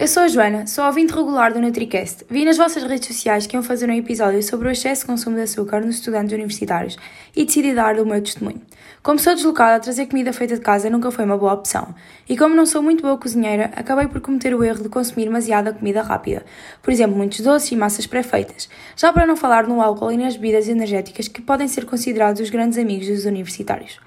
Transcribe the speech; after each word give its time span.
eu 0.00 0.08
sou 0.08 0.22
a 0.22 0.28
Joana, 0.28 0.66
sou 0.66 0.86
ouvinte 0.86 1.12
regular 1.12 1.52
do 1.52 1.60
NutriCast. 1.60 2.24
Vi 2.30 2.42
nas 2.46 2.56
vossas 2.56 2.82
redes 2.84 3.06
sociais 3.06 3.46
que 3.46 3.54
iam 3.54 3.62
fazer 3.62 3.86
um 3.86 3.92
episódio 3.92 4.42
sobre 4.42 4.66
o 4.66 4.70
excesso 4.70 5.02
de 5.02 5.08
consumo 5.08 5.36
de 5.36 5.42
açúcar 5.42 5.82
nos 5.82 5.96
estudantes 5.96 6.32
universitários 6.32 6.96
e 7.36 7.44
decidi 7.44 7.74
dar 7.74 7.98
o 7.98 8.06
meu 8.06 8.18
testemunho. 8.22 8.62
Como 9.02 9.18
sou 9.18 9.34
deslocada, 9.34 9.78
trazer 9.78 10.06
comida 10.06 10.32
feita 10.32 10.54
de 10.54 10.62
casa 10.62 10.88
nunca 10.88 11.10
foi 11.10 11.26
uma 11.26 11.36
boa 11.36 11.52
opção. 11.52 11.94
E 12.26 12.34
como 12.34 12.54
não 12.54 12.64
sou 12.64 12.82
muito 12.82 13.02
boa 13.02 13.18
cozinheira, 13.18 13.72
acabei 13.76 14.08
por 14.08 14.22
cometer 14.22 14.54
o 14.54 14.64
erro 14.64 14.82
de 14.82 14.88
consumir 14.88 15.26
demasiada 15.26 15.70
comida 15.70 16.00
rápida. 16.00 16.46
Por 16.80 16.90
exemplo, 16.90 17.14
muitos 17.14 17.40
doces 17.40 17.70
e 17.70 17.76
massas 17.76 18.06
pré-feitas. 18.06 18.70
Já 18.96 19.12
para 19.12 19.26
não 19.26 19.36
falar 19.36 19.68
no 19.68 19.82
álcool 19.82 20.12
e 20.12 20.16
nas 20.16 20.34
bebidas 20.34 20.66
energéticas 20.66 21.28
que 21.28 21.42
podem 21.42 21.68
ser 21.68 21.84
considerados 21.84 22.40
os 22.40 22.48
grandes 22.48 22.78
amigos 22.78 23.06
dos 23.06 23.26
universitários. 23.26 24.00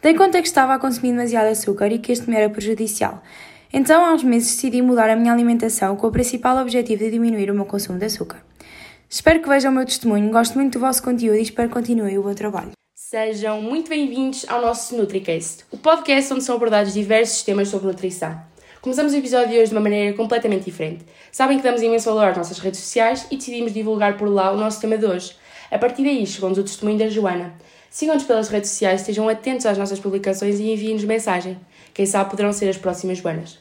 Dei 0.00 0.14
conta 0.14 0.40
que 0.40 0.46
estava 0.46 0.74
a 0.74 0.78
consumir 0.78 1.10
demasiado 1.10 1.48
açúcar 1.48 1.88
e 1.88 1.98
que 1.98 2.12
este 2.12 2.30
me 2.30 2.36
era 2.36 2.48
prejudicial. 2.48 3.20
Então, 3.72 4.04
há 4.04 4.12
uns 4.12 4.24
meses, 4.24 4.56
decidi 4.56 4.82
mudar 4.82 5.08
a 5.08 5.14
minha 5.14 5.32
alimentação 5.32 5.94
com 5.94 6.08
o 6.08 6.10
principal 6.10 6.56
objetivo 6.58 7.04
de 7.04 7.10
diminuir 7.12 7.52
o 7.52 7.54
meu 7.54 7.64
consumo 7.64 8.00
de 8.00 8.06
açúcar. 8.06 8.42
Espero 9.08 9.40
que 9.40 9.48
vejam 9.48 9.70
o 9.70 9.74
meu 9.74 9.86
testemunho, 9.86 10.28
gosto 10.30 10.54
muito 10.54 10.72
do 10.72 10.80
vosso 10.80 11.00
conteúdo 11.02 11.36
e 11.36 11.42
espero 11.42 11.68
que 11.68 11.74
continuem 11.74 12.18
o 12.18 12.22
bom 12.22 12.34
trabalho. 12.34 12.72
Sejam 12.94 13.62
muito 13.62 13.88
bem-vindos 13.88 14.44
ao 14.48 14.60
nosso 14.60 14.96
NutriCast, 14.96 15.66
o 15.70 15.78
podcast 15.78 16.32
onde 16.32 16.42
são 16.42 16.56
abordados 16.56 16.92
diversos 16.92 17.42
temas 17.42 17.68
sobre 17.68 17.86
nutrição. 17.86 18.40
Começamos 18.80 19.12
o 19.12 19.16
episódio 19.16 19.50
de 19.50 19.58
hoje 19.58 19.66
de 19.66 19.74
uma 19.74 19.80
maneira 19.80 20.16
completamente 20.16 20.64
diferente. 20.64 21.04
Sabem 21.30 21.58
que 21.58 21.62
damos 21.62 21.80
imenso 21.80 22.08
valor 22.08 22.30
às 22.30 22.36
nossas 22.36 22.58
redes 22.58 22.80
sociais 22.80 23.26
e 23.30 23.36
decidimos 23.36 23.72
divulgar 23.72 24.16
por 24.16 24.28
lá 24.28 24.50
o 24.52 24.56
nosso 24.56 24.80
tema 24.80 24.98
de 24.98 25.06
hoje. 25.06 25.36
A 25.70 25.78
partir 25.78 26.02
daí 26.02 26.26
chegou-nos 26.26 26.58
o 26.58 26.64
testemunho 26.64 26.98
da 26.98 27.08
Joana. 27.08 27.54
Sigam-nos 27.88 28.24
pelas 28.24 28.48
redes 28.48 28.70
sociais, 28.70 29.00
estejam 29.00 29.28
atentos 29.28 29.66
às 29.66 29.78
nossas 29.78 30.00
publicações 30.00 30.58
e 30.58 30.72
enviem-nos 30.72 31.04
mensagem. 31.04 31.58
Quem 31.94 32.06
sabe 32.06 32.30
poderão 32.30 32.52
ser 32.52 32.68
as 32.68 32.76
próximas 32.76 33.18
Joanas. 33.18 33.58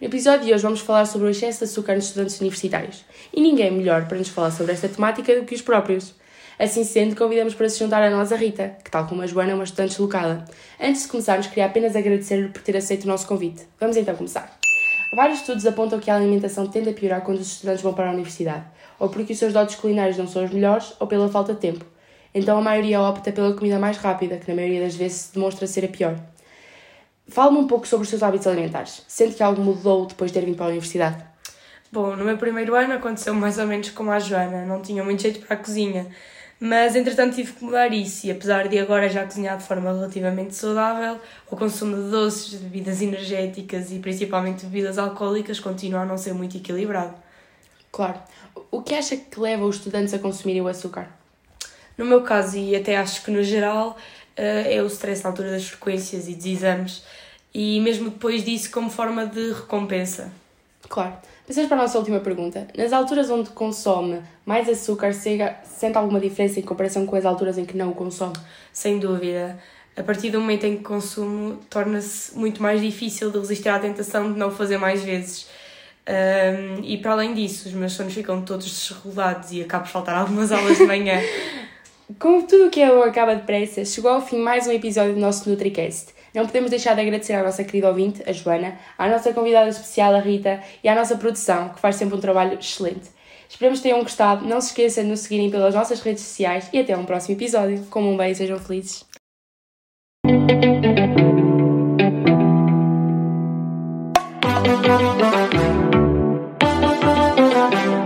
No 0.00 0.06
episódio 0.06 0.46
de 0.46 0.54
hoje 0.54 0.62
vamos 0.62 0.80
falar 0.80 1.04
sobre 1.04 1.28
o 1.28 1.30
excesso 1.30 1.58
de 1.58 1.64
açúcar 1.64 1.94
nos 1.94 2.06
estudantes 2.06 2.40
universitários. 2.40 3.04
E 3.34 3.40
ninguém 3.40 3.66
é 3.66 3.70
melhor 3.70 4.06
para 4.06 4.16
nos 4.16 4.28
falar 4.28 4.50
sobre 4.50 4.72
esta 4.72 4.88
temática 4.88 5.34
do 5.38 5.44
que 5.44 5.54
os 5.54 5.60
próprios. 5.60 6.14
Assim 6.58 6.84
sendo, 6.84 7.16
convidamos 7.16 7.54
para 7.54 7.68
se 7.68 7.78
juntar 7.78 8.02
a 8.02 8.10
nós 8.10 8.32
a 8.32 8.36
Rita, 8.36 8.76
que 8.82 8.90
tal 8.90 9.06
como 9.06 9.22
a 9.22 9.26
Joana 9.26 9.52
é 9.52 9.54
uma 9.54 9.64
estudante 9.64 9.90
deslocada. 9.90 10.44
Antes 10.78 11.02
de 11.02 11.08
começarmos, 11.08 11.46
queria 11.46 11.66
apenas 11.66 11.96
agradecer-lhe 11.96 12.48
por 12.48 12.62
ter 12.62 12.76
aceito 12.76 13.04
o 13.04 13.08
nosso 13.08 13.26
convite. 13.26 13.62
Vamos 13.78 13.96
então 13.96 14.14
começar. 14.14 14.58
Vários 15.12 15.40
estudos 15.40 15.66
apontam 15.66 15.98
que 15.98 16.10
a 16.10 16.14
alimentação 16.14 16.66
tende 16.68 16.88
a 16.88 16.92
piorar 16.92 17.22
quando 17.22 17.38
os 17.38 17.46
estudantes 17.48 17.82
vão 17.82 17.92
para 17.92 18.08
a 18.08 18.12
universidade, 18.12 18.64
ou 18.98 19.08
porque 19.08 19.32
os 19.32 19.38
seus 19.38 19.52
dotes 19.52 19.74
culinários 19.74 20.16
não 20.16 20.28
são 20.28 20.44
os 20.44 20.50
melhores, 20.52 20.94
ou 21.00 21.06
pela 21.06 21.28
falta 21.28 21.52
de 21.52 21.60
tempo. 21.60 21.84
Então 22.32 22.56
a 22.56 22.62
maioria 22.62 23.00
opta 23.00 23.32
pela 23.32 23.52
comida 23.54 23.78
mais 23.78 23.96
rápida, 23.96 24.36
que 24.36 24.48
na 24.48 24.54
maioria 24.54 24.82
das 24.82 24.94
vezes 24.94 25.18
se 25.18 25.34
demonstra 25.34 25.66
ser 25.66 25.84
a 25.84 25.88
pior. 25.88 26.16
Fala-me 27.26 27.58
um 27.58 27.66
pouco 27.66 27.88
sobre 27.88 28.04
os 28.04 28.08
seus 28.08 28.22
hábitos 28.22 28.46
alimentares. 28.46 29.04
Sente 29.08 29.34
que 29.34 29.42
algo 29.42 29.60
mudou 29.62 30.06
depois 30.06 30.30
de 30.30 30.38
ter 30.38 30.46
vindo 30.46 30.56
para 30.56 30.66
a 30.66 30.68
universidade? 30.68 31.24
Bom, 31.90 32.14
no 32.14 32.24
meu 32.24 32.38
primeiro 32.38 32.76
ano 32.76 32.94
aconteceu 32.94 33.34
mais 33.34 33.58
ou 33.58 33.66
menos 33.66 33.90
como 33.90 34.12
a 34.12 34.18
Joana, 34.20 34.64
não 34.64 34.80
tinha 34.80 35.02
muito 35.02 35.22
jeito 35.22 35.44
para 35.44 35.56
a 35.56 35.58
cozinha. 35.58 36.06
Mas 36.62 36.94
entretanto 36.94 37.36
tive 37.36 37.54
que 37.54 37.64
mudar 37.64 37.90
isso 37.90 38.26
e 38.26 38.30
apesar 38.30 38.68
de 38.68 38.78
agora 38.78 39.08
já 39.08 39.24
cozinhar 39.24 39.56
de 39.56 39.64
forma 39.64 39.90
relativamente 39.90 40.54
saudável, 40.54 41.18
o 41.50 41.56
consumo 41.56 41.96
de 41.96 42.10
doces, 42.10 42.50
de 42.50 42.58
bebidas 42.58 43.00
energéticas 43.00 43.90
e 43.90 43.98
principalmente 43.98 44.66
bebidas 44.66 44.98
alcoólicas 44.98 45.58
continua 45.58 46.00
a 46.00 46.04
não 46.04 46.18
ser 46.18 46.34
muito 46.34 46.58
equilibrado. 46.58 47.14
Claro. 47.90 48.20
O 48.70 48.82
que 48.82 48.94
acha 48.94 49.16
que 49.16 49.40
leva 49.40 49.64
os 49.64 49.76
estudantes 49.76 50.12
a 50.12 50.18
consumirem 50.18 50.60
o 50.60 50.68
açúcar? 50.68 51.08
No 51.96 52.04
meu 52.04 52.22
caso, 52.22 52.58
e 52.58 52.76
até 52.76 52.98
acho 52.98 53.24
que 53.24 53.30
no 53.30 53.42
geral, 53.42 53.96
eh, 54.36 54.76
é 54.76 54.82
o 54.82 54.86
stress 54.86 55.24
na 55.24 55.30
altura 55.30 55.50
das 55.50 55.66
frequências 55.66 56.28
e 56.28 56.34
dos 56.34 56.44
exames, 56.44 57.02
e 57.54 57.80
mesmo 57.80 58.10
depois 58.10 58.44
disso, 58.44 58.70
como 58.70 58.90
forma 58.90 59.26
de 59.26 59.52
recompensa. 59.52 60.30
Claro. 60.90 61.14
Passamos 61.46 61.68
para 61.68 61.78
a 61.78 61.82
nossa 61.82 61.98
última 61.98 62.18
pergunta. 62.18 62.66
Nas 62.76 62.92
alturas 62.92 63.30
onde 63.30 63.50
consome 63.50 64.20
mais 64.44 64.68
açúcar, 64.68 65.12
sente 65.14 65.96
alguma 65.96 66.18
diferença 66.18 66.58
em 66.58 66.64
comparação 66.64 67.06
com 67.06 67.14
as 67.14 67.24
alturas 67.24 67.56
em 67.56 67.64
que 67.64 67.76
não 67.76 67.90
o 67.90 67.94
consome? 67.94 68.34
Sem 68.72 68.98
dúvida. 68.98 69.56
A 69.96 70.02
partir 70.02 70.30
do 70.30 70.40
momento 70.40 70.64
em 70.64 70.76
que 70.76 70.82
consumo, 70.82 71.60
torna-se 71.70 72.36
muito 72.36 72.60
mais 72.60 72.80
difícil 72.80 73.30
de 73.30 73.38
resistir 73.38 73.68
à 73.68 73.78
tentação 73.78 74.32
de 74.32 74.38
não 74.38 74.50
fazer 74.50 74.78
mais 74.78 75.04
vezes. 75.04 75.46
Um, 76.08 76.82
e 76.82 76.98
para 76.98 77.12
além 77.12 77.34
disso, 77.34 77.68
os 77.68 77.74
meus 77.74 77.92
sonhos 77.92 78.12
ficam 78.12 78.42
todos 78.42 78.66
desregulados 78.66 79.52
e 79.52 79.62
acabo 79.62 79.84
de 79.84 79.92
faltar 79.92 80.16
algumas 80.16 80.50
aulas 80.50 80.76
de 80.76 80.84
manhã. 80.86 81.20
Como 82.18 82.44
tudo 82.48 82.66
o 82.66 82.70
que 82.70 82.80
é 82.80 82.88
bom 82.88 83.04
acaba 83.04 83.36
depressa, 83.36 83.84
chegou 83.84 84.10
ao 84.10 84.20
fim 84.20 84.38
mais 84.38 84.66
um 84.66 84.72
episódio 84.72 85.14
do 85.14 85.20
nosso 85.20 85.48
NutriCast. 85.48 86.19
Não 86.34 86.46
podemos 86.46 86.70
deixar 86.70 86.94
de 86.94 87.00
agradecer 87.00 87.32
à 87.34 87.42
nossa 87.42 87.64
querida 87.64 87.88
ouvinte, 87.88 88.22
a 88.26 88.32
Joana, 88.32 88.78
à 88.96 89.08
nossa 89.08 89.32
convidada 89.32 89.68
especial, 89.68 90.14
a 90.14 90.20
Rita, 90.20 90.60
e 90.82 90.88
à 90.88 90.94
nossa 90.94 91.16
produção, 91.16 91.70
que 91.70 91.80
faz 91.80 91.96
sempre 91.96 92.16
um 92.16 92.20
trabalho 92.20 92.58
excelente. 92.58 93.10
Esperamos 93.48 93.80
que 93.80 93.82
tenham 93.82 94.00
gostado. 94.02 94.46
Não 94.46 94.60
se 94.60 94.68
esqueçam 94.68 95.02
de 95.02 95.10
nos 95.10 95.20
seguirem 95.20 95.50
pelas 95.50 95.74
nossas 95.74 96.00
redes 96.00 96.22
sociais 96.22 96.70
e 96.72 96.78
até 96.78 96.96
um 96.96 97.04
próximo 97.04 97.36
episódio. 97.36 97.84
Comam 97.90 98.12
um 98.12 98.16
bem 98.16 98.30
e 98.30 98.34
sejam 98.34 98.58
felizes. 98.60 99.04